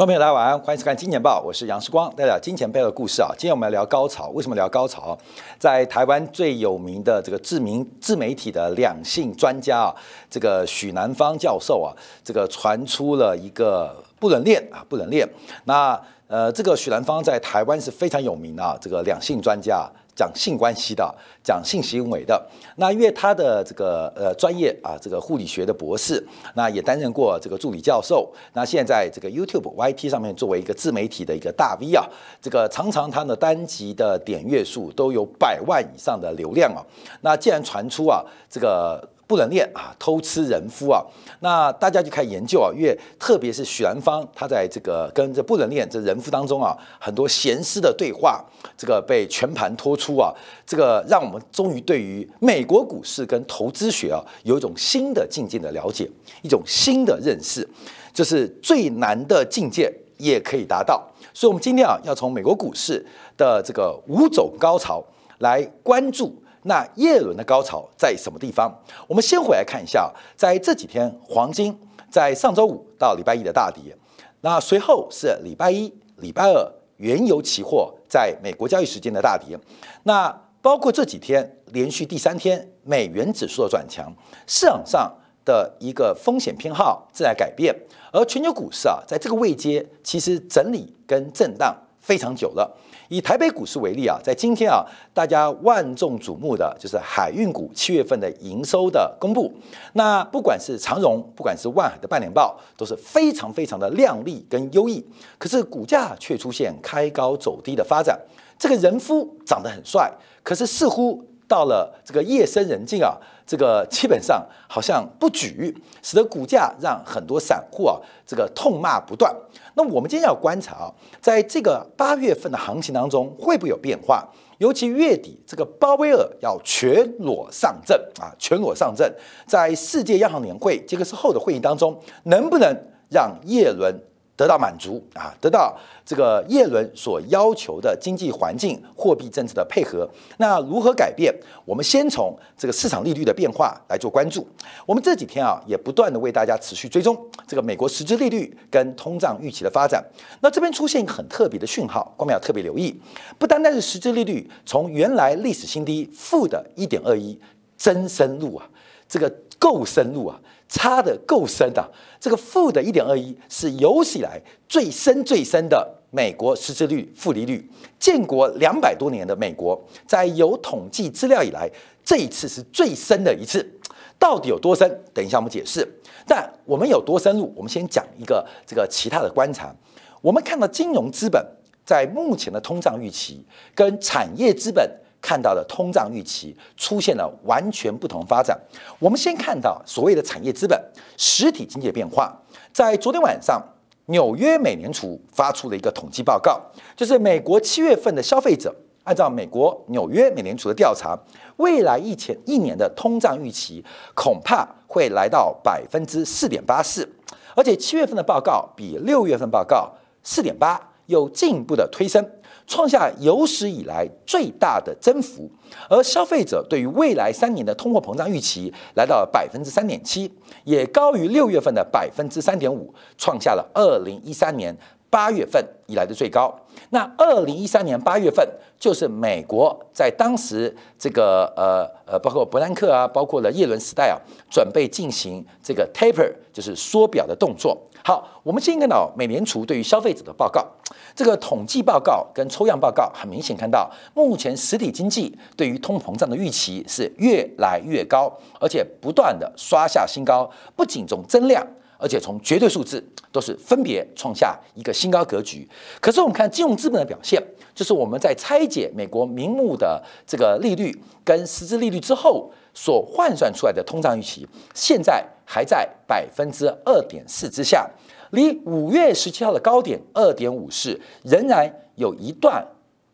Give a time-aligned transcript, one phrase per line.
[0.00, 3.28] 观众朋友，大家晚安，欢迎收看《金钱报》，我是杨世光，带来金钱背后的故事啊。
[3.36, 5.14] 今天我们来聊高潮，为什么聊高潮？
[5.58, 9.94] 在台湾最有名的这个知名自媒体的两性专家啊，
[10.30, 11.92] 这个许南方教授啊，
[12.24, 15.28] 这个传出了一个不能恋啊，不能恋。
[15.64, 19.86] 那呃，这个许南方在台湾是非常有名的啊这个两性专家。
[20.20, 32.04] 讲性关系的，讲性行为的，那因为他的这个呃专业啊，这个护理学的博士，那也担任过这个助理教授，那现在这个 YouTube YT 上面作为一个自媒体的一个大 V 啊，
[32.42, 36.84] 这个常常他的单集的点阅数都有百万以上的流量啊，
[37.22, 39.08] 那既然传出啊这个。
[39.30, 41.00] 不能恋啊，偷吃人夫啊，
[41.38, 48.44] 那大家就开始研究啊，因为特别是许兰芳，他在这个跟这不能恋这人夫当中啊，很多闲私的对话，
[48.76, 50.34] 这个被全盘托出啊，
[50.66, 56.10] 这个让我们终于对于美国股市跟投资学啊，有一种新的境界的了解，
[56.42, 57.64] 一种新的认识，
[58.12, 61.00] 就是最难的境界也可以达到。
[61.32, 65.00] 所以，我们今天啊，要从美国股市的这个五种高潮
[65.38, 66.34] 来关注。
[66.62, 68.70] 那叶伦的高潮在什么地方？
[69.06, 71.78] 我们先回来看一下，在这几天，黄金
[72.10, 73.96] 在上周五到礼拜一的大跌，
[74.42, 79.58] 那随后是礼拜一、礼拜二，原油期货在美国交易时间的大跌，
[80.02, 80.30] 那
[80.60, 84.12] 包括这几天连续第三天美元指数的转强，
[84.46, 85.10] 市场上
[85.46, 87.74] 的一个风险偏好正在改变，
[88.12, 92.76] 而全球股市啊，在这个位阶其实整理跟震荡非常久了。
[93.10, 99.52] 以台北股市为例啊，在今天啊，大家万众瞩目的就是海运股七月份的营收的公布。
[99.94, 105.04] 那不管是长荣，不管是万海的半年报，都是非常非常的亮丽跟优异。
[105.38, 108.16] 可是股价却出现开高走低的发展。
[108.56, 110.08] 这个人夫长得很帅，
[110.44, 113.16] 可是似乎到了这个夜深人静啊。
[113.50, 119.34] 这个基本上好像不举，使得股价让很多散户啊这个痛骂不断。
[119.74, 124.24] 那我们今天要观察啊，在这个八月份的行情当中会不会有变化？
[124.58, 129.12] 尤其月底这个鲍威尔要全裸上阵啊，全裸上阵，
[129.48, 132.72] 在世界央行年会这个是后的会议当中，能不能
[133.10, 133.92] 让耶伦？
[134.40, 140.08] 得到满足啊，得到这个耶伦所要求的经济环境、货币政策的配合。
[140.38, 141.30] 那如何改变？
[141.66, 144.48] 我们先从这个市场利率的变化来做关注。
[144.86, 147.14] 我们这几天啊，也不断的为大家持续追踪
[147.46, 150.02] 这个美国实质利率跟通胀预期的发展。
[150.40, 152.98] 那这边出现一个很特别的讯号，光们要特别留意。
[153.38, 157.38] 不单单是实质利率从原来历史新低负的一点二一，
[157.76, 158.66] 真深入啊，
[159.06, 160.40] 这个够深入啊。
[160.72, 161.84] 差的够深的，
[162.20, 167.68] 这个负的一点二一是有史以来最深最深的美国实质率负利率。
[167.98, 169.76] 建国两百多年的美国，
[170.06, 171.68] 在有统计资料以来，
[172.04, 173.68] 这一次是最深的一次。
[174.16, 174.88] 到底有多深？
[175.12, 175.84] 等一下我们解释。
[176.24, 177.52] 但我们有多深入？
[177.56, 179.74] 我们先讲一个这个其他的观察。
[180.22, 181.44] 我们看到金融资本
[181.84, 183.44] 在目前的通胀预期
[183.74, 184.88] 跟产业资本。
[185.20, 188.58] 看到的通胀预期出现了完全不同发展。
[188.98, 190.80] 我们先看到所谓的产业资本
[191.16, 192.34] 实体经济的变化，
[192.72, 193.62] 在昨天晚上，
[194.06, 196.60] 纽约美联储发出了一个统计报告，
[196.96, 201.18] 就是美国七月份的消费者，按照美国纽约美联储的调查，
[201.56, 207.08] 未来一前一年的通胀预期恐怕会来到百分之四点八四，
[207.54, 209.92] 而且七月份的报告比六月份报告
[210.22, 212.24] 四点八又进一步的推升。
[212.70, 215.50] 创下有史以来最大的增幅，
[215.88, 220.30] 而消费者对于未来三年的通货膨胀预期来到了百分之三点七，
[220.62, 224.72] 也高于六月份的百分之三点五，创下了二零一三年
[225.10, 226.54] 八月份以来的最高。
[226.90, 228.48] 那二零一三年八月份
[228.78, 234.16] 就是美国在当时这个呃呃，包括伯南克啊，包括了耶伦时代啊，
[234.50, 237.76] 准备进行这个 taper，就是缩表的动作。
[238.02, 240.66] 好，我们先看到美联储对于消费者的报告，
[241.14, 251.66] 这个统计报告跟抽样报告很明显看到，目前实体经济对于通膨胀的预期是越来越高，而且不断的刷下新高，不仅从增量，
[252.00, 255.68] 而且从绝对数字都是分别创下一个新高格局。
[256.00, 257.42] 可是我们看金融资本的表现，
[257.74, 262.50] 就是我们在拆解美国名目的这个利率跟实质利率之后。
[262.72, 267.84] 所换算出来的通胀预期，现在还在百分之二点四之下，
[268.30, 272.64] 离五月十七号的高点二点五四仍然有一段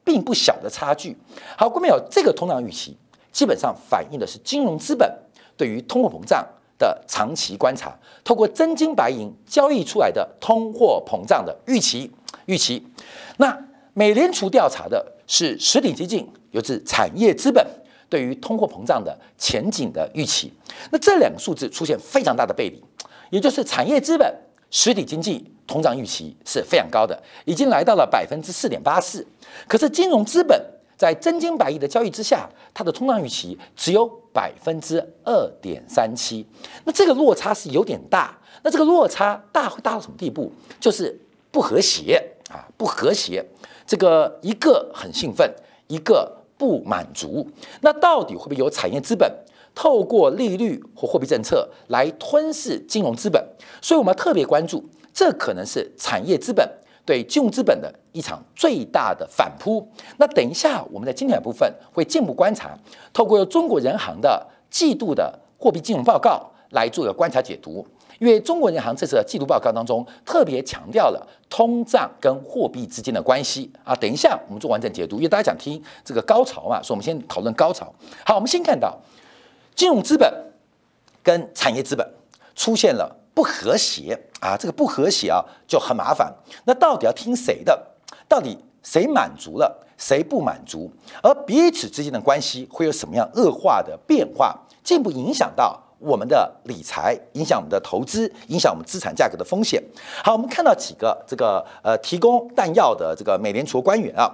[0.05, 1.17] 并不小的差距。
[1.57, 2.95] 好，各位有这个通胀预期，
[3.33, 5.11] 基本上反映的是金融资本
[5.57, 6.47] 对于通货膨胀
[6.79, 12.11] 的长期观察，透过真金白银交易出来的通货膨胀的预期
[12.47, 12.87] 预期。
[13.39, 13.57] 那
[13.95, 17.67] 美联储调查的是实体基金，有自产业资本。
[18.09, 20.53] 对于通货膨胀的前景的预期，
[20.93, 22.81] 那这两个数字出现非常大的背离，
[23.31, 24.33] 也就是产业资本、
[24.71, 29.27] 实体经济通胀预期是非常高的，已经来到了百分之四点八四。
[29.67, 30.57] 可是金融资本
[30.97, 36.47] 在真金白银的交易之下，它的通胀预期只有百分之二点三七。
[36.85, 38.39] 那这个落差是有点大。
[38.63, 40.53] 那这个落差大会大到什么地步？
[40.79, 41.19] 就是
[41.51, 43.43] 不和谐啊，不和谐。
[43.87, 45.51] 这个一个很兴奋，
[45.87, 47.49] 一个不满足。
[47.81, 49.33] 那到底会不会有产业资本
[49.75, 53.43] 透过利率或货币政策来吞噬金融资本？
[53.81, 54.85] 所以我们特别关注，
[55.15, 56.69] 这可能是产业资本
[57.07, 59.89] 对金融资本的一场最大的反扑。
[60.19, 62.77] 那等一下我们在经典部分会进一步观察，
[63.13, 67.87] 透过中国人行的季度的货币金融报告来做一个观察解读。
[68.19, 77.93] 因为中国银行这次的季度报告当中特别强调了通胀跟货币之间的关系啊，等一下我们做完整解读，因为大家想听这个高潮嘛，所以我们先讨论高潮。
[78.25, 78.99] 好，我们先看到
[79.75, 80.33] 金融资本
[81.23, 82.09] 跟产业资本
[82.55, 86.35] 出现了不和谐啊，这个不和谐啊就很麻烦。
[86.65, 87.79] 那到底要听谁的？
[88.27, 90.91] 到底谁满足了，谁不满足？
[91.23, 95.83] 而彼此之间的关系会有什么样恶化的变化，进一步影响到？
[95.99, 99.83] 我们的理财影响我们的投资，影响我们资产价格的风险。
[100.23, 104.31] 好，我们看到几个这个呃提供弹药的这个美联储官员啊，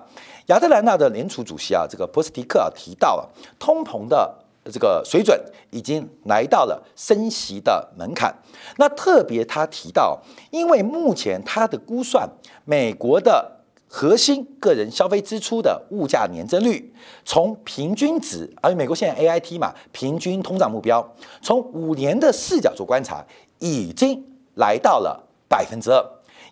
[0.47, 3.29] 亚特兰大的联储主席啊，这个波斯蒂克啊提到了
[3.61, 4.33] 通膨的
[4.70, 8.35] 这个水准已经来到了升息的门槛。
[8.76, 10.20] 那特别他提到，
[10.50, 12.29] 因为目前他的估算，
[12.64, 13.59] 美国的。
[13.94, 16.94] 核心个人消费支出的物价年增率，
[17.26, 21.06] 从平均值，而美国现在 A I T 嘛，平均通胀目标，
[21.43, 23.23] 从五年的视角做观察，
[23.58, 24.25] 已经
[24.55, 26.03] 来到了百分之二，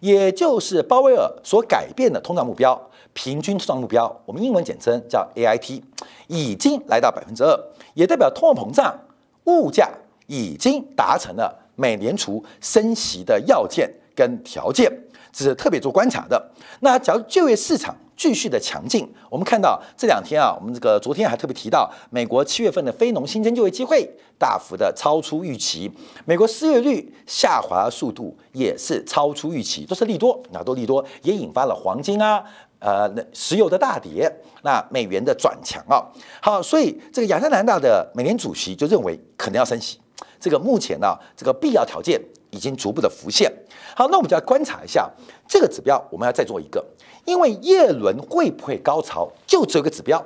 [0.00, 5.82] 也就是鲍威尔所改变的通胀目标，平均通胀目标，我们英文简称叫 A I T，
[6.28, 7.58] 已经来到百分之二，
[7.94, 8.98] 也代表通货膨胀
[9.44, 9.90] 物价
[10.26, 14.90] 已经达成了美联储升息的要件跟条件。
[15.32, 16.50] 这是特别做观察的。
[16.80, 25.88] 那假如就业市场继续的强劲，我们看到这两天啊，我们这个昨天还特别提到，美国七月份的非农新增就业机会大幅的超出预期，
[26.24, 32.42] 美国失业率下滑速度也是超出预期，都是利多，那都利多，也引发了黄金啊、
[32.80, 34.28] 呃那石油的大跌，
[34.62, 36.02] 那美元的转强啊。
[36.42, 40.00] 好，所以这个亚特兰大的美联主席就认为可能要升息，
[40.40, 42.20] 这个目前呢，这个必要条件。
[42.52, 43.48] 已经逐步的浮现。
[43.94, 45.08] 好，那我们就要观察一下
[45.46, 46.84] 这个指标，我们要再做一个，
[47.24, 50.20] 因为叶伦会不会高潮，就只有个指标。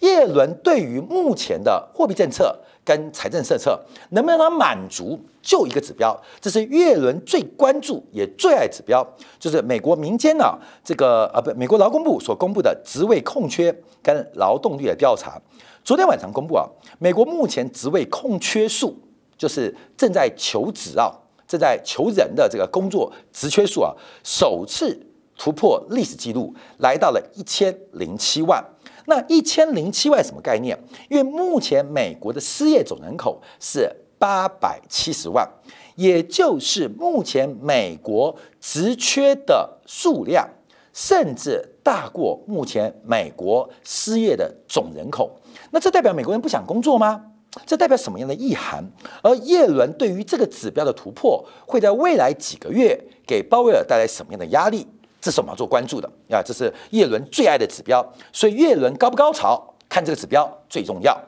[0.00, 3.78] 叶伦对于目前的货币政策跟财政政策
[4.10, 9.04] 能不能满足，就一个指标，这是叶伦最关注也最爱指标，
[9.40, 15.38] 就是美国民间呢这个呃不，美国劳工部所公布的职位空缺跟劳动力的调查，
[15.82, 16.64] 昨天晚上公布啊，
[17.00, 18.96] 美国目前职位空缺数，
[19.36, 21.12] 就是正在求职啊。
[21.48, 23.94] 正在求人的这个工作职缺数啊，
[24.24, 25.00] 首次
[25.38, 28.60] 突破历史记录，来到了一千零七万。
[29.06, 30.78] 那一千零七万什么概念？
[31.08, 35.48] 因为目前美国的失业总人口是八百七十万，
[35.94, 40.48] 也就是目前美国职缺的数量，
[40.92, 45.38] 甚至大过目前美国失业的总人口。
[45.70, 47.24] 那这代表美国人不想工作吗？
[47.64, 48.84] 这代表什么样的意涵？
[49.22, 54.86] 而耶伦对于这个指标的突破，会在未来几个月给鲍威尔带来什么样的压力？
[55.20, 56.42] 这是我们要做关注的啊！
[56.44, 61.18] 这是耶伦最爱的指标，所以耶伦高不高潮，看这个指标最重要。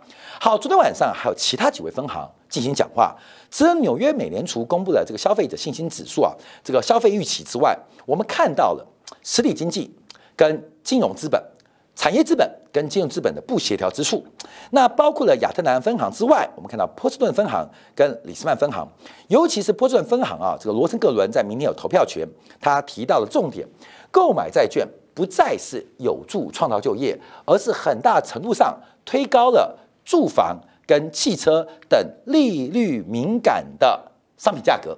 [0.40, 3.16] 好，昨天晚上还有其他几位分行进行讲话，
[3.50, 7.76] 除了纽约美联储公布的这个消费者信心指数啊，这个消费预期之外，
[8.06, 8.86] 我们看到了
[9.24, 9.92] 实体经济
[10.36, 11.42] 跟金融资本。
[11.98, 14.24] 产业资本跟金融资本的不协调之处，
[14.70, 18.88] 那包括了亚特兰分行之外，我们看到波士顿分行跟里斯曼分行，
[19.26, 22.24] 尤其是波士顿分行啊，这个罗森格伦在明年有投票权，
[22.60, 23.66] 他提到了重点，
[24.12, 34.00] 购买债券不再是有助创造就业，而是很大程度上推高了住房跟汽车等利率敏感的
[34.36, 34.96] 商品价格，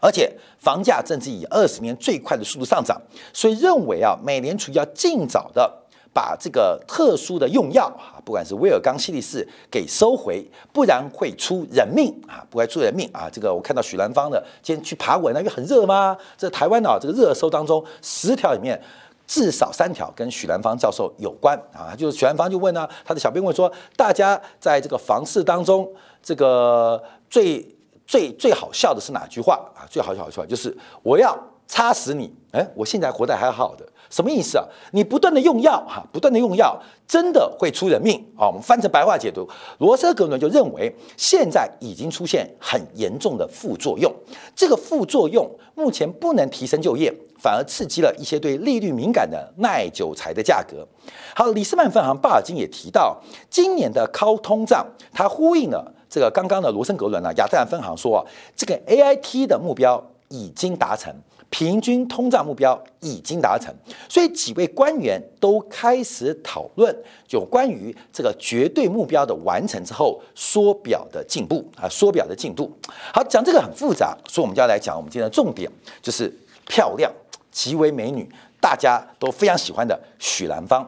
[0.00, 3.00] 而且房价正是以二十年最快的速度上涨，
[3.32, 5.82] 所以认为啊，美联储要尽早的。
[6.16, 10.42] 把这个特殊的用药啊，不管是威尔刚系列四给收回，
[10.72, 13.28] 不然会出人命啊，不会出人命啊。
[13.30, 16.16] 这个我看到许兰芳的今天去爬文那因为很热吗？
[16.38, 18.80] 这台湾啊，这个热搜当中十条里面
[19.26, 21.94] 至少三条跟许兰芳教授有关啊。
[21.94, 25.86] 就是许兰芳就问呢，他的小编问说，大家在这个房市当中，
[26.22, 27.62] 这个最
[28.06, 29.84] 最最好笑的是哪句话啊？
[29.90, 32.32] 最好笑的话就是我要插死你！
[32.52, 34.64] 哎，我现在活得还好的，什么意思啊？
[34.92, 38.46] 你不断的用药哈，不断的用药，真的会出人命啊！
[38.46, 39.46] 我们翻成白话解读，
[39.78, 44.10] 罗斯格伦就认为现在已经出现很严重的副作用，
[44.54, 50.86] 这个副作用目前不能提升就业，反而刺激了一些对利率敏感的耐久材的价格。
[51.34, 53.20] 好，李斯曼分行巴尔金也提到，
[53.50, 61.14] 今年的高通胀，它呼应了这个刚刚的罗森格伦呢，亚特兰分行说啊，这个 A I T 的目标已经达成。
[61.48, 63.72] 平均通胀目标已经达成，
[64.08, 66.94] 所以几位官员都开始讨论
[67.30, 72.70] 有关于这个绝对目标的完成之后缩表的进步啊，缩表的进度。
[73.14, 75.70] 好，讲这个很复杂，所以我们就要来讲我们今天的重点，
[76.02, 76.30] 就是
[76.66, 77.10] 漂亮、
[77.52, 78.28] 极为美女，
[78.60, 80.84] 大家都非常喜欢的许兰芳。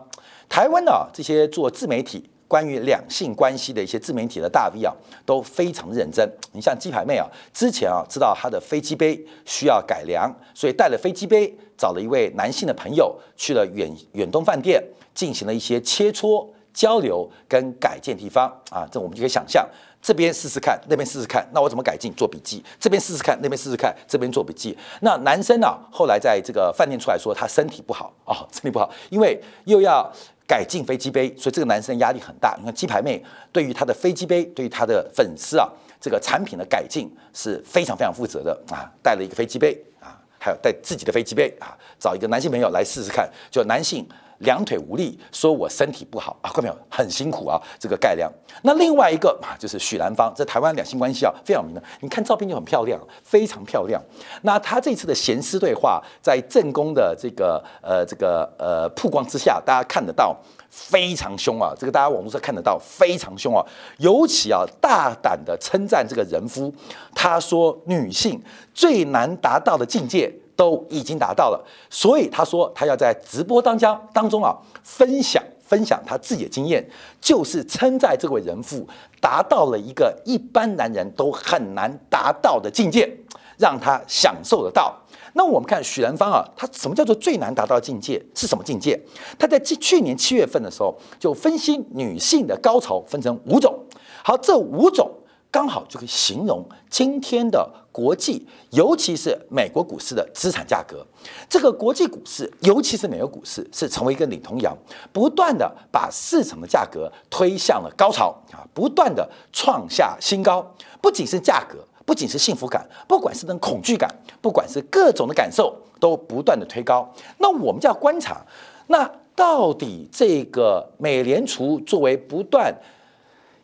[0.49, 2.29] 台湾的这些做自媒体。
[2.49, 4.91] 关于两性关系的一些自媒体的大 V 啊，
[5.27, 6.27] 都非常认真。
[6.53, 14.83] 你像鸡排妹啊，之前啊知道她的飞机杯需要改良，所以带了飞机杯，找了一位男性的朋友去了远远东饭店，
[15.15, 18.89] 进行了一些切磋交流跟改建地方啊。
[18.91, 19.69] 这我们就可以想象，
[20.01, 22.11] 这边试试看，那边试试看，那我怎么改进？
[22.15, 22.65] 做笔记。
[22.81, 24.75] 这边试试看，那边试试看，这边做笔记。
[25.03, 30.11] 那男生呢，后来在这个饭店出来说他身体不好哦，身体不好，因为又要。
[30.49, 32.57] 改进飞机杯，所以这个男生压力很大。
[32.59, 35.69] 你看鸡排妹对于他的飞机杯，对于他的粉丝啊，
[36.01, 38.91] 这个产品的改进是非常非常负责的啊。
[39.03, 44.09] 带了一个飞机杯啊，还有带自己的飞机杯啊，找一个男性朋友来试试看，就男性。
[44.39, 46.77] 两腿无力，说我身体不好啊，看到没有？
[46.89, 48.31] 很辛苦啊，这个盖量。
[48.63, 54.01] 那另外一个啊，就是许兰芳，在台湾两性关系啊非常有名的，你看照片就很漂亮，非常漂亮。
[54.43, 60.37] 那他这次的闲诗对话，在正宫的这个呃这个呃曝光之下，大家看得到
[60.71, 63.65] 非常凶啊，这个大家网络上看得到非常凶啊，
[63.99, 66.73] 尤其啊大胆的称赞这个人夫，
[67.15, 68.41] 他说女性
[68.73, 70.33] 最难达到的境界。
[70.59, 76.85] 都已经达到了，所以他说他要在直播当家当中啊分享分享他自己的经验，
[77.21, 78.85] 就是称赞这位人妇
[79.21, 83.09] 达到了一个一般男人都很难达到的境界，
[83.57, 84.93] 让他享受得到。
[85.35, 89.01] 那我们看许兰芳啊，他什么叫做最难达到境界是什么境界？
[89.39, 93.79] 他在去去年七月份的时候就分析女性的高潮分成五种，
[94.25, 95.09] 好，这五种。
[95.51, 101.05] 刚好就可以形容今天的国际，尤其是美国股市的资产价格。
[101.49, 104.77] 这个国际股市，尤其是美国股市，是成为一个领头羊，
[105.13, 110.65] 不断的把市场的价格推向了高潮啊，不断的创下新高。
[111.01, 117.11] 不仅是价格，不仅是幸福感，不管是那种恐惧感，不管是各种的感受，都不断的推高。
[117.39, 118.45] 那我们就要观察，
[118.89, 122.75] 那到底这个美联储作为不断。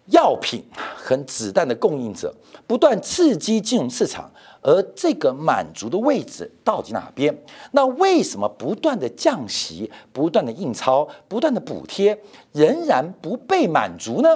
[0.07, 0.65] 药品
[0.97, 2.35] 和子弹的供应者
[2.67, 4.31] 不断刺激金融市场，
[4.61, 7.37] 而这个满足的位置到底哪边？
[7.73, 12.19] 那为什么不断的降息、不断的印钞、不断的补贴，
[12.53, 14.29] 仍然不被满足呢？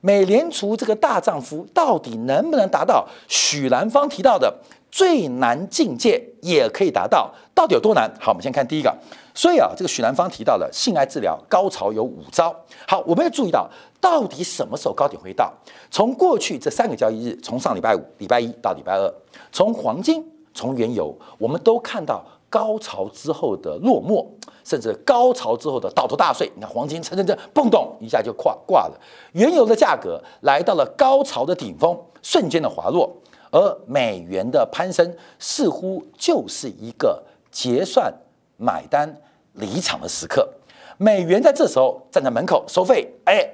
[0.00, 4.54] 美联储这个大丈夫到底能不能达到许兰芳提到的
[4.96, 7.30] 最难境界，也可以达到？
[7.54, 8.10] 到底有多难？
[8.18, 8.90] 好，我们先看第一个。
[9.34, 12.50] 所以啊，这个许兰芳提到了性爱治疗高潮有五招。
[12.88, 13.68] 好，我们要注意到。
[14.00, 15.52] 到底什么时候高点会到？
[15.90, 19.12] 从过去这三个交易日，从上礼拜五、礼拜一到礼拜二，
[19.52, 20.24] 从黄金、
[20.54, 24.24] 从原油，我们都看到高潮之后的落寞，
[24.64, 26.50] 甚至高潮之后的倒头大睡。
[26.54, 28.98] 你看黄金蹭蹭蹭蹦动一下就挂挂了，
[29.32, 33.14] 原油的价格来到了高潮的顶峰，瞬间的滑落，
[33.56, 38.12] 而美元的攀升似乎就是一个结算、
[38.58, 39.16] 买单、
[39.54, 40.46] 离场的时刻。
[40.98, 43.48] 美元在这时候站在门口收费，哎。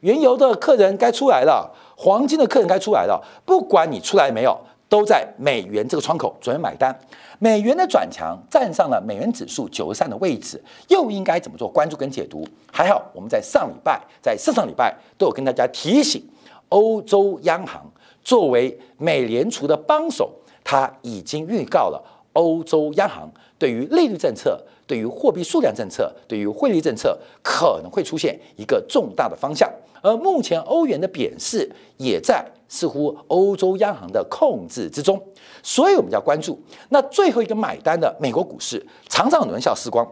[0.00, 3.20] 原油的客人该出来了，黄金的客人该出来了。
[3.44, 4.56] 不管你出来没有，
[4.88, 6.96] 都在美元这个窗口准备买单。
[7.40, 12.46] 美元的转强站上了美元指数九十三的位置，又应该怎么做关注跟解读？
[12.72, 16.24] 还好我们在上礼拜、在上上礼拜都有跟大家提醒，
[16.68, 17.84] 欧洲央行
[18.28, 20.30] 作为美联储的帮手，
[20.62, 22.04] 他已经预告了
[22.34, 23.26] 欧洲央行
[23.58, 24.62] 对于利率政策。
[24.86, 29.70] 对于货币数量政策，对于汇率政策，可能会出现一个重大的方向。
[30.02, 35.18] 而目前欧元的贬势也在似乎欧洲央行的控制之中，
[35.62, 36.58] 所以我们要关注。
[36.90, 40.06] 那最后一个买单的美国股市，常常有人笑时光，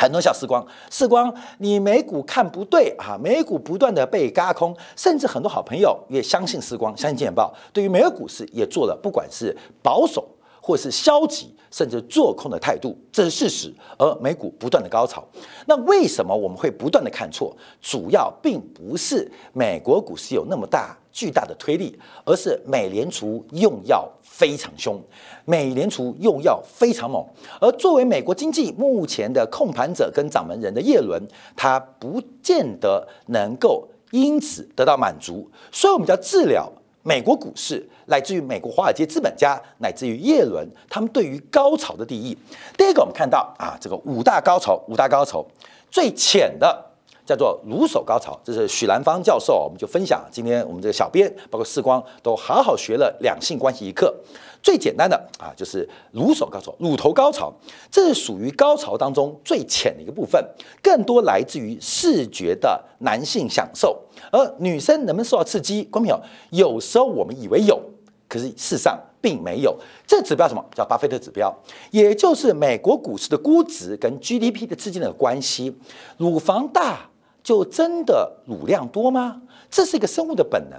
[0.00, 10.24] 很多笑时光，时光你美股看不对啊，美股不断的被嘎空，甚至很多好朋友也相信时光，相信简报，对于美国股市也做了不管是保守。
[10.68, 13.72] 或是消极，甚至做空的态度，这是事实。
[13.96, 15.26] 而美股不断的高潮，
[15.64, 17.56] 那为什么我们会不断的看错？
[17.80, 25.00] 主要并不是美国股市有那么大巨大的推力，而是美联储用药非常凶，
[25.46, 27.24] 美联储用药非常猛。
[27.62, 36.70] 而作为美国经济目前的控盘者跟掌门人的叶伦，他不见得能够因此得到满足，所以我们叫治疗。
[37.08, 42.36] 美国股市来自于美国华尔街资本家，乃至于耶伦，他们对于高潮的定义。
[42.76, 45.42] 第一个，我们看到啊，这个五大高潮，五大高潮
[45.90, 46.87] 最浅的
[47.28, 50.24] 叫做卢手高潮，这是许兰芳教授，我们就分享。
[50.30, 54.14] 今天我们这个小编包括世光都好好学了两性关系一课。
[54.62, 57.52] 最简单的啊，就是乳手高潮、乳头高潮，
[57.90, 60.42] 这是属于高潮当中最浅的一个部分，
[60.82, 63.94] 更多来自于视觉的男性享受，
[64.32, 65.84] 而女生能不能受到刺激？
[65.84, 67.78] 观众朋友，有时候我们以为有，
[68.26, 69.78] 可是事实上并没有。
[70.06, 71.54] 这指标什么叫巴菲特指标？
[71.90, 75.76] 也就是美国股市的估值跟 GDP 的之间的关系。
[76.16, 77.07] 乳房大
[77.48, 79.40] 就真的乳量多吗？
[79.70, 80.78] 这是一个生物的本能。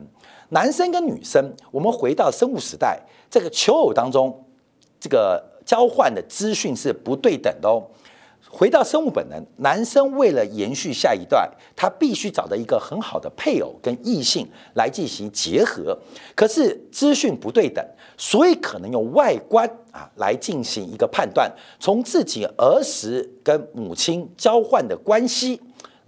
[0.50, 4.46] 男生跟女生，我们回到生物时代，这个求偶当中，
[5.00, 7.82] 这个交换的资讯是不对等的哦。
[8.48, 15.98] 回到生物本能，男生为了延续下一代，他必须找到一个很好的配偶跟异性来进行结合。
[16.36, 17.84] 可是资讯不对等，
[18.16, 25.60] 所以可能用外观啊来进行一个判断，从自己儿时跟母亲交换的关系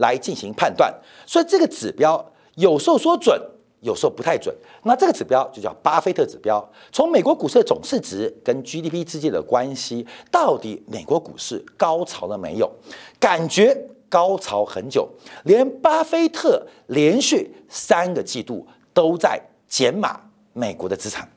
[0.02, 0.94] 来进行判断。
[1.26, 2.24] 所以这个指标
[2.56, 3.40] 有时候说准。
[3.84, 6.64] 有时候不太准，那这个指标就叫巴菲特指标。
[6.92, 12.72] 从美国股市的总市值跟 GDP 之间的关系，到底美国股市高潮了没有？
[13.20, 13.76] 感觉
[14.08, 15.10] 高潮很久，
[15.46, 21.28] 连巴菲特连续三个季度都在减码美国的资产。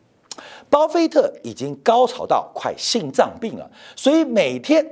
[0.68, 4.86] 巴菲特已经高潮到快心脏病了，所以每天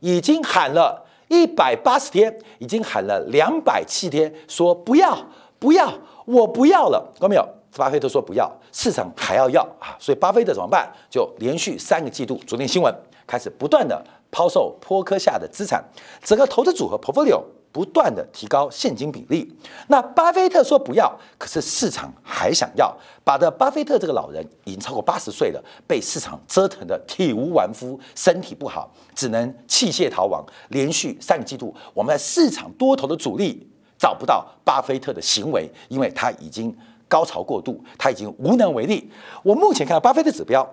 [0.00, 5.16] 已经喊了一百八十天，已经喊了两百七天，说不要
[5.58, 5.92] 不要。
[6.24, 7.48] 我不要了，看到没有？
[7.74, 10.92] 巴菲特说不要，市场还要要啊，所以巴菲特怎么办？
[11.08, 12.94] 就连续三个季度，昨天新闻
[13.26, 15.82] 开始不断的抛售坡科下的资产，
[16.22, 17.42] 整个投资组合 portfolio
[17.78, 19.48] 不断的提高现金比例。
[19.86, 30.44] 那巴菲特说不要，可是市场还想要，把的巴菲特这个老人已经超过八十岁了，被市场折腾的体无完肤，身体不好，只能弃械逃亡。
[30.70, 33.64] 连续三个季度，我们在市场多头的主力。
[33.96, 36.72] 找不到巴菲特的行为，因为他已经
[37.08, 39.10] 高潮过度，他已经无能为力。
[39.42, 40.64] 我目前看到巴菲特指标，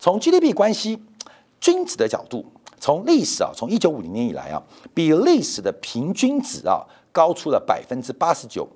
[0.00, 1.00] 从 GDP 关系
[1.60, 2.44] 均值的角度，
[2.82, 4.60] 从历史啊，从一九五零年以来啊，
[4.92, 8.68] 比历史的平均值啊高出了百分之八十九。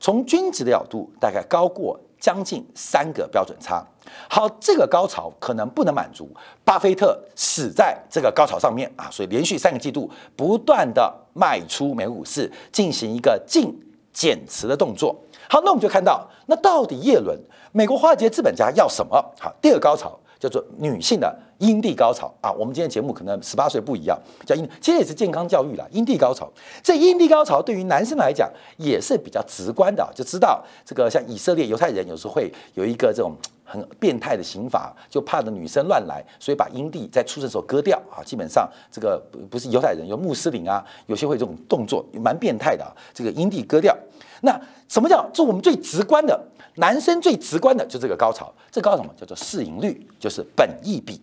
[0.00, 1.96] 从均值的角度，大概高过。
[2.18, 3.84] 将近三个标准差，
[4.30, 6.30] 好，这个高潮可能不能满足
[6.64, 13.76] 巴菲特死在这个高潮上面啊，所以连续三个季度不断的卖出美股市，进行一个净
[14.12, 15.12] 减持的动作。
[15.50, 17.36] 好，那我们就看到，那到底叶伦
[17.72, 19.16] 美国华尔街资本家要什么？
[19.40, 20.16] 好，第二高潮。
[20.42, 25.86] 叫做女性的阴蒂高潮啊，我们今天节目可能十八岁不一样，叫阴，其实也是健康教育啦。
[25.92, 26.50] 阴蒂高潮，
[26.82, 38.18] 这阴蒂高潮对于男生来讲也是比较直观的，就知道这个像以色列犹太人有时候会有一个这种很变态的刑法，就怕的女生乱来，所以把阴蒂在出生时候割掉啊。
[38.24, 42.90] 基本上这个不不是犹太人，有穆斯林啊，有些会这种动作蛮变态的啊。
[43.14, 43.96] 这个阴蒂割掉，
[44.42, 45.28] 那什么叫？
[45.32, 46.40] 这我们最直观的。
[46.76, 51.20] 男生最直观的就这个高潮，这高潮什么叫做市盈率，就是本益比，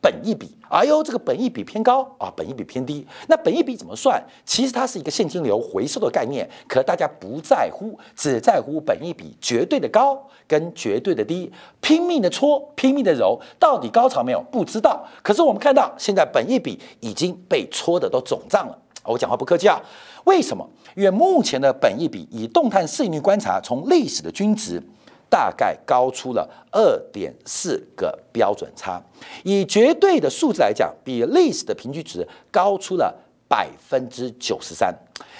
[0.00, 3.04] 本益比，哎呦，这个本益比偏高啊，本益比偏低。
[3.26, 4.22] 那本益比怎么算？
[4.44, 14.40] 其实它是一个现金流回收的概念，可大家不在乎，只在乎本益比绝对的高跟绝对的低，拼命的搓，拼命的揉，到底高潮没有？
[14.52, 15.04] 不知道。
[15.20, 18.78] 可是我们看到现在本益比已经被搓的都肿胀了。
[19.04, 19.82] 我讲话不客气啊，
[20.26, 20.64] 为什么？
[20.94, 24.82] 因为目前的本益比以动态市盈率观察，从历史的均值
[25.30, 29.02] 大概高出了二点四个标准差，
[29.42, 33.14] 以绝对的数字来讲，比历史的平均值高出了
[33.48, 34.94] 百分之九十三，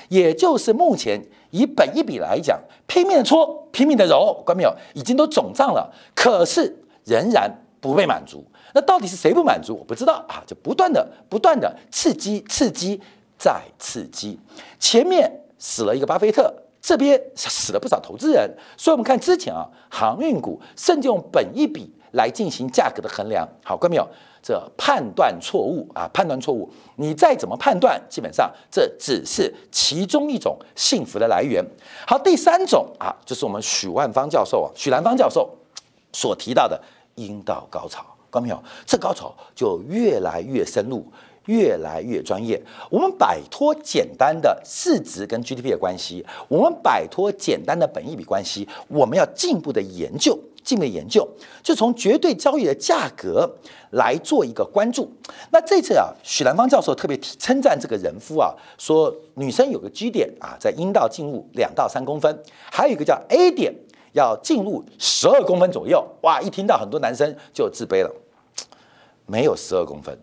[0.09, 4.75] 也就是目前以本益比来讲，拼命的搓，拼命的揉，关没有？
[4.95, 8.43] 已经都肿胀了，可是仍然不被满足。
[8.75, 9.77] 那到底是谁不满足？
[9.77, 12.99] 我不知道啊，就不断的、不断的刺激、刺激。
[13.39, 14.39] 再刺激，
[14.79, 24.09] 前面死了一个巴菲特，这边死了不少投资人，所以我们看之前啊，航运股甚至用本一比来进行价格的衡量，好，看到没有？
[24.43, 31.65] 这判断错误啊，判断错误，你再怎么判断，基本上这只是其中一种幸福的来源。
[32.09, 35.49] 好，第三种啊，就是我们许万芳教授啊，许兰芳教授
[36.13, 36.83] 所提到的
[37.15, 38.05] 阴道高潮。
[38.31, 41.07] 观众朋友，这高潮就越来越深入。
[41.47, 51.29] 越来越专业，我们摆脱简单的市值跟 GDP 的关系，我们摆脱简单的本益比关系，我们要进一步的研究，进一步研究，
[51.63, 53.51] 就从绝对交易的价格
[53.91, 55.11] 来做一个关注。
[55.51, 63.75] 那这次啊，许兰芳教授特别称赞这个人夫啊，说女生有个 G 点啊，在阴道进入两到三公分，还有一个叫 A 点
[64.13, 66.07] 要进入十二公分左右。
[66.23, 68.15] 哇，一听到很多男生就自卑了，
[69.27, 70.17] 没有十二公分。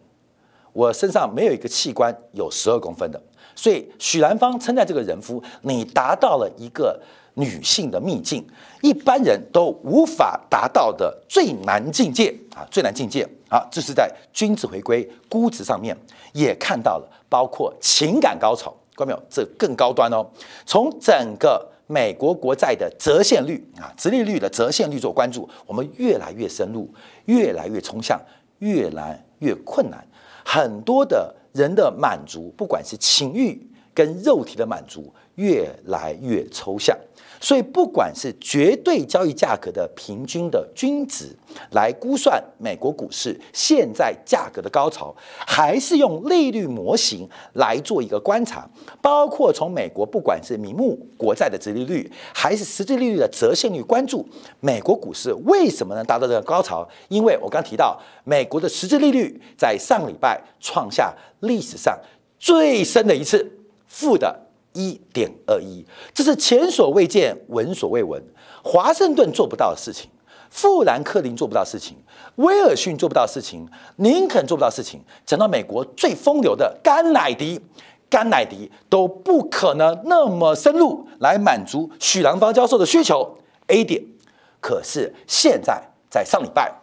[0.73, 3.21] 我身上没有一个器官有十二公分的，
[3.55, 6.99] 所以许兰芳称赞这个人夫，你达到了一个
[7.35, 8.45] 女性的秘境，
[8.81, 15.95] 一般人都无法达到的最难境界啊，最难境界啊，这是在君子回归估值上面
[16.33, 19.23] 也看到了，包括情感高潮，看到没有？
[19.29, 20.25] 这更高端哦。
[20.65, 26.87] 从整个美国国债的折现率啊，直利率的折现率做关注，我们越来越深入，
[27.25, 28.19] 越来越冲向，
[28.59, 30.05] 越来越困难。
[30.45, 33.61] 很多的人的满足，不管是情欲
[33.93, 36.93] 跟肉体的满足，越来越抽象。
[37.41, 41.33] 所以，不管是绝对交易价格的平均的均值
[41.71, 45.15] 来估算美国股市现在价格的高潮，
[45.47, 48.69] 还是用利率模型来做一个观察，
[49.01, 54.27] 包括从美国不管是名目国债的殖利率，还是实际利率的折现率，关注
[54.59, 56.85] 美国股市为什么能达到这个高潮？
[57.07, 61.97] 因为我刚提到，美国的实质利率在上礼拜创下历史上
[62.37, 63.49] 最深的一次
[63.87, 64.47] 负的。
[64.73, 68.21] 一点二一，这是前所未见、闻所未闻。
[68.63, 70.09] 华盛顿做不到的事情，
[70.49, 71.97] 富兰克林做不到事情，
[72.35, 75.01] 威尔逊做不到事情，林肯做不到事情。
[75.25, 77.59] 讲到美国最风流的甘乃迪，
[78.09, 83.37] 甘乃迪都不可能那么深入来满足许兰芳教授的需求。
[83.67, 84.03] A 点，
[84.59, 86.73] 可是现在在上礼拜，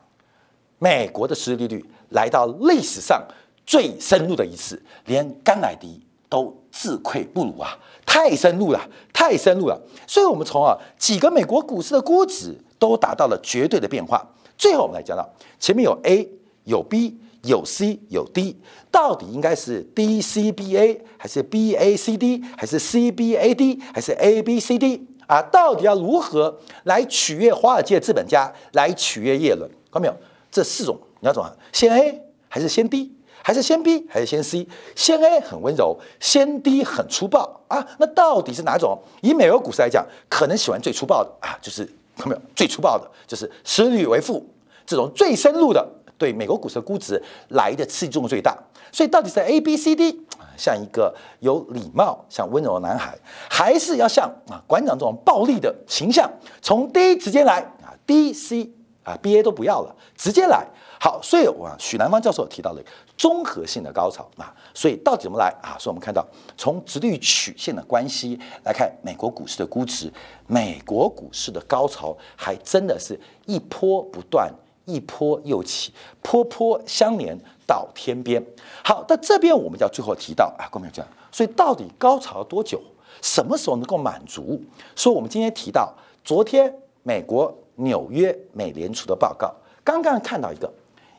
[0.79, 3.23] 美国的实际利率来到历史上
[3.67, 6.06] 最深入的一次，连甘乃迪。
[6.29, 7.79] 都自愧不如啊！
[8.05, 9.81] 太深入了，太深入了。
[10.07, 14.27] 所以，我们从啊几个美国股市的估值都达到了绝对的变化。
[14.57, 16.29] 最后，我们来讲到前面有 A，
[16.65, 18.57] 有 B，有 C，有 D，
[18.91, 24.13] 到底应该是 D C B A 还是 B A C D 还是 C B A D 还是
[24.13, 25.43] A B C D 啊？
[25.43, 29.69] 到底要如何来取悦华尔街资本家，来取悦叶伦？
[29.91, 30.17] 看到没有？
[30.51, 31.53] 这四种你要怎么？
[31.73, 33.13] 先 A 还是先 D？
[33.47, 34.67] 还是先 B 还是先 C？
[34.97, 37.87] 先 A 很温柔，先 D 很粗暴啊！
[38.01, 39.01] 那到底是哪种？
[39.23, 44.45] 以美国股市来讲，可能喜欢最粗暴的啊，就是有没有最粗暴的，就是实力为负
[44.85, 48.59] 这种最深入的，对美国股市的估值来的刺激作用最大。
[48.91, 53.17] 所以到底是 A、B、C、D 像一个有礼貌、像温柔的男孩，
[53.49, 56.29] 还是要像啊馆长这种暴力的形象？
[56.61, 58.73] 从 D 直接来啊，D、C
[59.05, 60.67] 啊、B、A 都不要了，直接来。
[60.99, 62.83] 好，所以啊，许南方教授提到了
[63.19, 65.77] 综合性的高潮啊，所以到底怎么来啊？
[65.79, 70.11] 所以我们看到从直率曲线的关系来看，美国股市的估值，
[70.47, 74.51] 美国股市的高潮还真的是一波不断，
[74.87, 78.43] 一波又起，波波相连到天边。
[78.83, 82.81] 好，那这边我们要最后提到啊，郭明这样，所以到底高潮多久？
[83.21, 84.59] 什么时候能够满足？
[84.95, 85.93] 所以我们今天提到
[86.25, 89.55] 昨天美国纽约美联储的报告，
[89.85, 90.73] 刚刚看到一个。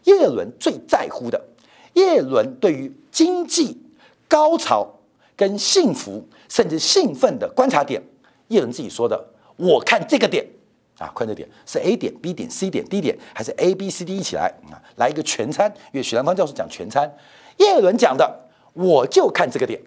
[0.07, 1.39] 叶伦最在乎的，
[1.93, 3.77] 叶伦对于经济
[4.29, 4.87] 高潮
[5.35, 8.01] 跟幸福甚至兴奋的观察点，
[8.47, 9.21] 叶伦自己说的，
[9.57, 10.47] 我看这个点
[10.97, 15.69] 啊，看这点是 A 点、B 点、C 点、D 点，还是 A、B、C、D 一起来啊，来一个全餐。
[15.91, 17.13] 因为许兰芳教授讲全餐，
[17.57, 19.77] 叶伦讲的，我就看这个点，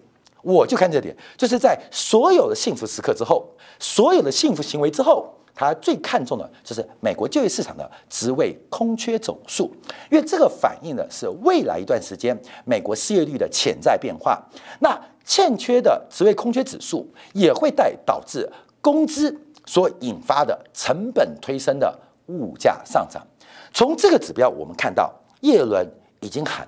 [0.43, 5.33] 我就看这点，就是在所有的幸福时刻之后，所有的幸福行为之后。
[5.53, 9.71] 他最看重的就是美国就业市场的职位空缺总数，
[10.09, 12.35] 因为这个反映的是未来一段时间
[12.65, 14.41] 美国失业率的潜在变化。
[14.79, 18.49] 那欠缺的职位空缺指数也会带导致
[18.81, 23.25] 工资所引发的成本推升的物价上涨。
[23.73, 25.87] 从这个指标，我们看到叶伦
[26.21, 26.67] 已经喊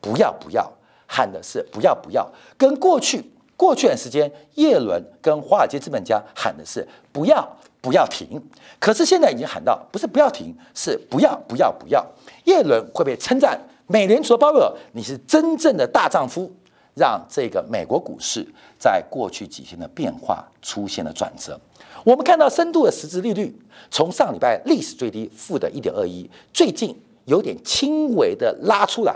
[0.00, 0.70] 不要不要，
[1.06, 3.24] 喊的是不要不要，跟过去
[3.56, 7.48] 过去段时间叶伦跟华尔街资本家喊的是不要。
[7.84, 8.40] 不要停！
[8.80, 12.02] 可是现在已经喊到，不是不要停，是不要不要不要。
[12.44, 16.50] 耶伦会被称赞，美联储的鲍威尔，你是真正的大丈夫，
[16.94, 18.46] 让这个美国股市
[18.78, 21.60] 在过去几天的变化出现了转折。
[22.04, 23.54] 我们看到深度的实质利率
[23.90, 29.14] 从上礼拜历史最低负的一点二一，最近有点轻微的拉出来，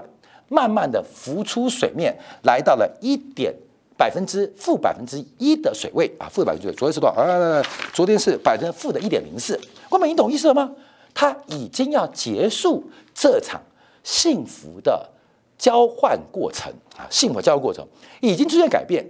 [0.50, 3.54] 慢慢的浮出水面，来到了一点。
[3.98, 7.14] 百分之负百分之一的水位啊，负百分之昨天是多少？
[7.20, 9.60] 啊，昨天是百分之负的一点零四。
[9.90, 10.70] 郭美，你懂意思了吗？
[11.12, 13.60] 它已经要结束这场
[14.04, 15.10] 幸福的
[15.58, 17.84] 交换过程啊，幸福交换过程
[18.20, 19.04] 已经出现改变，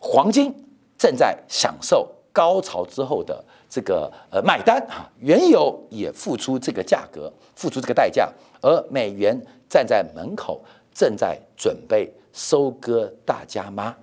[0.00, 0.52] 黄金
[0.98, 8.28] 正在享受高潮之后的这个呃买单啊，原油也付出这个价格，付出这个代价，
[8.60, 10.60] 而美元站在门口，
[10.92, 13.94] 正在准备收割大家吗？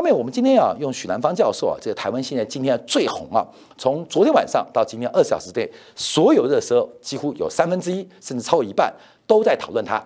[0.00, 8.90] 后面我们今天啊，用许南方教授啊，这个台湾现在今天最红啊，从昨天晚上到今天二十小时内，所有热搜几乎有三分之一，甚至超过一半
[9.26, 10.02] 都在讨论他。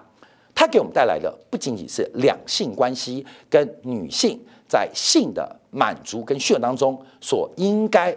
[0.53, 8.13] 他给我们带来的不仅仅是两性关系跟女性在性的满足跟需求当中所应该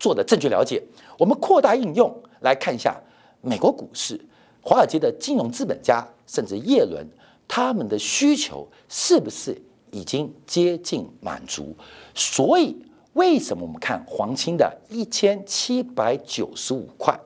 [0.00, 0.82] 做的正确了解，
[1.18, 2.10] 我们扩大应用
[2.40, 2.98] 来看一下
[3.42, 4.18] 美国股市、
[4.62, 7.06] 华尔街的金融资本家甚至叶伦
[7.46, 9.54] 他们的需求是不是？
[9.90, 11.74] 已经接近满足，
[12.14, 12.76] 所以
[13.14, 17.18] 为什么我们看黄金的一千七百九十五块，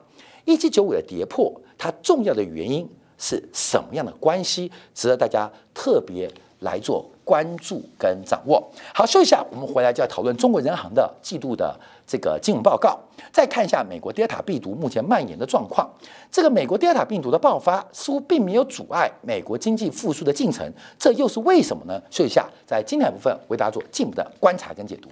[0.45, 8.63] 一七九五的跌破，它重要的原因是什么样的关系，值得大家特别来做关注跟掌握。
[8.93, 11.77] 好，休息一下，我们回来就要讨论中国人行的季度的。
[12.05, 12.99] 这个金融报告，
[13.31, 15.89] 再看一下美国 Delta 病毒目前蔓延的状况。
[16.29, 21.99] 这个美国 Delta 病毒的爆发似乎并没有阻碍美国经济复苏的进程，这又是为什么呢？
[22.09, 25.07] 休息一下，在精彩部分为大家做进一步的观察跟解读。